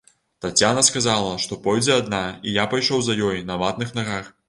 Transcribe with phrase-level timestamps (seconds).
[0.45, 4.39] Таццяна сказала, што пойдзе адна, і я пайшоў за ёй на ватных нагах.